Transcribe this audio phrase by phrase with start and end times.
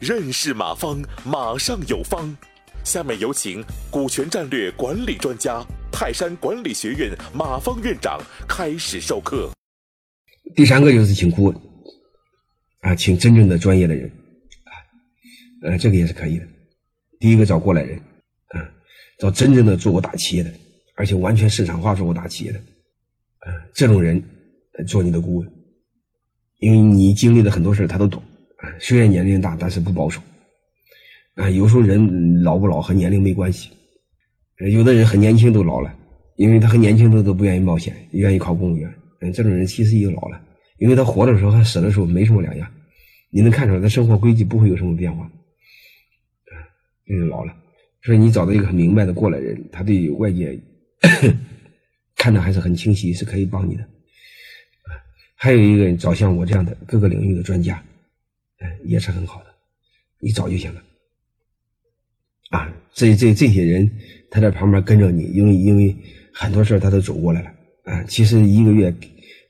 [0.00, 2.36] 认识马方，马上有方。
[2.84, 9.48] 下面有请股权战略管理专家、泰山管理学院马方院长开始授课。
[10.56, 11.56] 第三个就是请顾问
[12.80, 14.10] 啊，请真正的专业的人
[14.64, 14.72] 啊，
[15.62, 16.46] 呃，这个也是可以的。
[17.20, 17.96] 第一个找过来人
[18.48, 18.68] 啊，
[19.20, 20.52] 找真正的做过大企业的，
[20.96, 22.58] 而且完全市场化做过大企业的
[23.38, 24.20] 啊，这种人
[24.88, 25.52] 做你的顾问，
[26.62, 28.22] 因为你经历的很多事他都懂。
[28.78, 30.22] 虽然年龄大，但是不保守。
[31.34, 33.68] 啊，有时候人老不老和年龄没关系。
[34.70, 35.92] 有的人很年轻都老了，
[36.36, 38.88] 因为他很年轻的都不愿意冒险，愿意考公务员。
[39.20, 40.40] 嗯，这种人其实也老了，
[40.78, 42.70] 因为他活的时候和死的时候没什么两样。
[43.30, 45.24] 你能看出来，他生活轨迹不会有什么变化。
[45.24, 46.54] 啊，
[47.04, 47.52] 这就老了。
[48.04, 50.56] 所以你找到一个很明白的过来人，他对外界
[52.14, 53.84] 看的还是很清晰，是可以帮你的。
[55.42, 57.82] 还有一个人找像我这样的各个领域的专家。
[58.84, 59.46] 也是很好的，
[60.20, 60.80] 你找就行了。
[62.50, 63.90] 啊，这这这些人，
[64.30, 65.96] 他在旁边跟着你，因为因为
[66.32, 67.52] 很多事他都走过来了。
[67.82, 68.94] 啊，其实一个月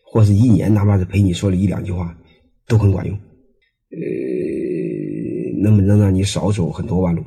[0.03, 2.19] 或是一年，哪怕是陪你说了一两句话，
[2.67, 3.15] 都很管用。
[3.91, 3.99] 呃，
[5.63, 7.23] 能不能让你少走很多弯路？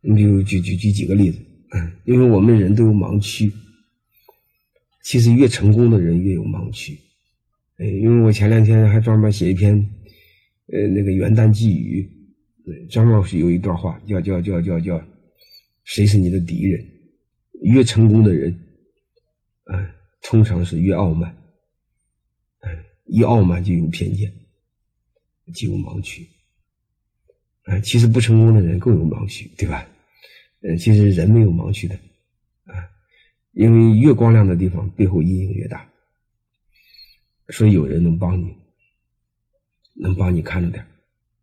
[0.00, 1.38] 你比如举举举几个例子。
[1.74, 3.52] 嗯，因为我们人都有盲区，
[5.04, 6.98] 其实越成功的人越有盲区。
[7.80, 9.74] 呃，因为我前两天还专门写一篇。
[10.72, 12.08] 呃，那个元旦寄语，
[12.88, 15.04] 张老师有一段话，叫叫叫叫叫，
[15.82, 16.80] 谁是你的敌人？
[17.62, 18.56] 越成功的人，
[19.64, 19.74] 啊，
[20.22, 21.28] 通常是越傲慢，
[22.60, 22.70] 啊，
[23.06, 24.32] 一傲慢就有偏见，
[25.52, 26.24] 就有盲区，
[27.64, 29.84] 啊，其实不成功的人更有盲区，对吧？
[30.62, 31.96] 呃，其实人没有盲区的，
[32.66, 32.78] 啊，
[33.54, 35.89] 因为越光亮的地方，背后阴影越大，
[37.50, 38.54] 所以有人能帮你。
[40.02, 40.82] 能帮你看着点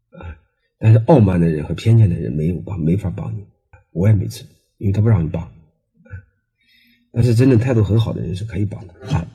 [0.09, 0.35] 啊，
[0.79, 3.45] 但是傲慢的人和偏见的人没有帮，没法帮你。
[3.91, 4.43] 我也没吃，
[4.79, 5.47] 因为他不让你帮。
[7.11, 9.27] 但是真正态度很好的人是可以帮的啊。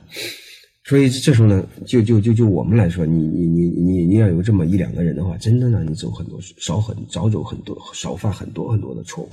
[0.83, 9.29] 所以这时候呢，就就就就我们来说，你你你你你要有这么一两个人的话，真的让你走很多少很少走很多少犯很多很多的错误。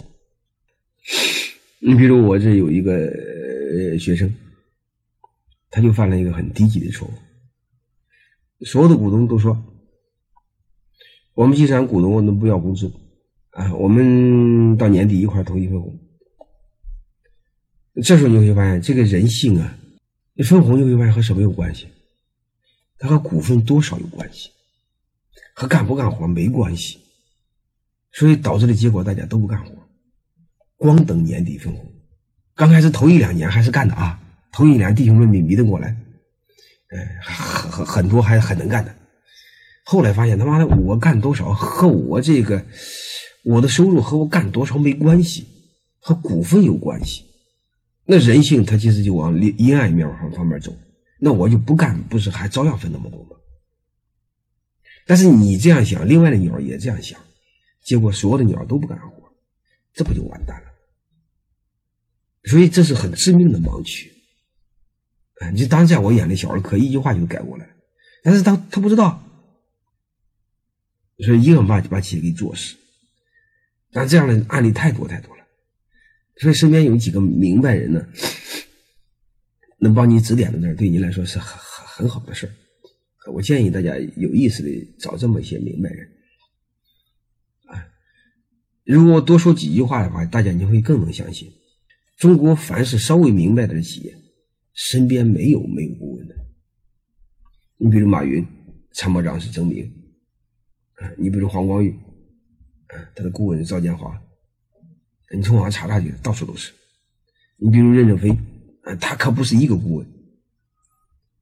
[1.80, 3.10] 你比如我这有一个
[3.98, 4.32] 学生，
[5.68, 7.12] 他就犯了一个很低级的错误，
[8.65, 9.62] 所有的股东都说。
[11.34, 12.93] 我们集团股东我们不要工资，
[13.50, 15.98] 啊，我们到年底一块投一分红。
[18.03, 19.78] 这时候你会发现，这个人性啊，
[20.44, 21.87] 分红你会发现和什么有关系？
[22.98, 24.50] 它和股份多少有关系，
[25.54, 26.98] 和干不干活没关系。
[28.12, 29.72] 所以导致的结果，大家都不干活，
[30.77, 31.91] 光等年底分红。
[32.54, 34.21] 刚开始头一两年还是干的啊，
[34.53, 35.97] 头一年弟兄妹妹迷得过来，
[36.90, 38.94] 哎，很很很多还很能干的。
[39.84, 42.64] 后来发现他妈的，我干多少和我这个
[43.44, 45.46] 我的收入和我干多少没关系，
[46.00, 47.24] 和股份有关系。
[48.04, 50.76] 那人性他其实就往阴暗面往方面走。
[51.20, 53.36] 那我就不干，不是还照样分那么多吗？
[55.06, 57.20] 但是你这样想，另外的鸟也这样想，
[57.84, 59.32] 结果所有的鸟都不干活，
[59.92, 60.68] 这不就完蛋了？
[62.44, 64.10] 所以这是很致命的盲区。
[65.40, 67.68] 啊，你当在我眼里，小儿科一句话就改过来，
[68.22, 69.26] 但是他他不知道。
[71.24, 72.76] 所以一个把把企业给做死，
[73.92, 75.44] 但这样的案例太多太多了。
[76.36, 78.06] 所以身边有几个明白人呢，
[79.78, 82.52] 能帮你指点的那对你来说是很很很好的事儿。
[83.32, 86.08] 我建议大家有意识的找这么一些明白人。
[87.66, 87.86] 啊，
[88.84, 91.52] 如果多说几句话的话，大家你会更能相信，
[92.16, 94.16] 中国凡是稍微明白点的企业，
[94.75, 96.34] 身边没有没有顾问的。
[97.76, 98.47] 你比如马云，
[98.92, 99.91] 参谋长是曾明。
[101.16, 101.98] 你比如黄光裕，
[103.14, 104.20] 他的顾问是赵建华，
[105.34, 106.72] 你从网上查查去，到处都是。
[107.56, 108.36] 你比如任正非，
[109.00, 110.06] 他可不是一个顾问，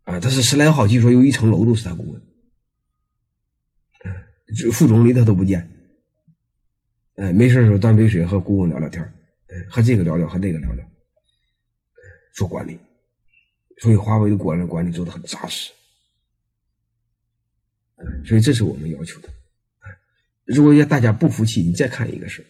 [0.04, 2.22] 啊，他是十来号，据说有一层楼都是他顾问，
[4.04, 5.68] 嗯，副总理他都不见，
[7.16, 9.12] 哎，没事的时候端杯水和顾问聊聊天，
[9.68, 10.88] 和这个聊聊，和那个聊聊，
[12.34, 12.78] 做管理，
[13.80, 15.70] 所以华为的管理管理做的很扎实，
[18.24, 19.28] 所以这是我们要求的。
[20.44, 22.44] 如果要大家不服气，你再看一个事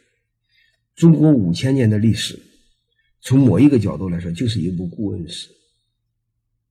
[0.95, 2.39] 中国五千年的历史，
[3.21, 5.49] 从某一个角度来说，就是一部顾问史。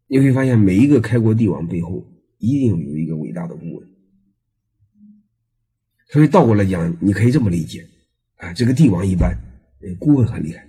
[0.07, 2.06] 你会发现，每一个开国帝王背后
[2.38, 3.88] 一定有一个伟大的顾问。
[6.09, 7.88] 所以倒过来讲，你可以这么理解：
[8.38, 9.38] 啊，这个帝王一般，
[10.00, 10.67] 顾问很厉害。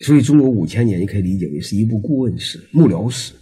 [0.00, 3.34] 所以中国五千年，你可以理解为是一部顾问史、幕僚史。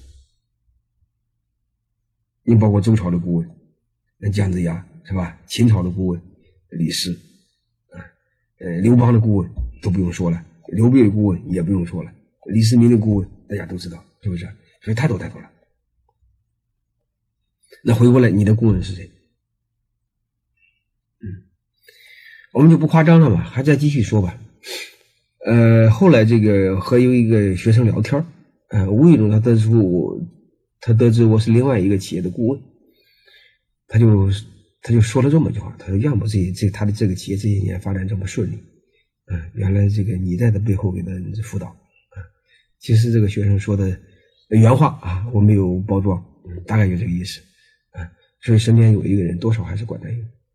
[2.44, 3.50] 你包括周朝的顾问，
[4.19, 5.40] 那姜子牙是吧？
[5.46, 6.20] 秦朝的顾问
[6.70, 7.12] 李斯，
[7.90, 8.02] 啊，
[8.58, 9.50] 呃，刘邦的顾问
[9.81, 12.12] 都不用说了，刘备的顾问也不用说了，
[12.52, 14.44] 李世民的顾问大家都知道，是不是？
[14.82, 15.50] 所以太多太多了。
[17.84, 19.10] 那回过来，你的顾问是谁？
[21.20, 21.49] 嗯，
[22.52, 24.38] 我们就不夸张了嘛，还再继续说吧。
[25.44, 28.25] 呃，后来这个和有一个学生聊天
[28.69, 30.19] 呃，无意中他得知我，
[30.81, 32.61] 他得知我是另外一个企业的顾问，
[33.89, 34.31] 他就
[34.81, 38.56] 他就说了这么一句话，他说：“要么这这他的这个企业这些年发展这么顺利，
[39.27, 41.11] 嗯，原来这个你在他背后给他
[41.43, 42.23] 辅导，啊，
[42.79, 43.97] 其实这个学生说的
[44.49, 46.25] 原话啊，我没有包装，
[46.67, 47.41] 大概就这个意思，
[47.91, 48.11] 啊，
[48.41, 50.25] 所以身边有一个人，多少还是管着用。”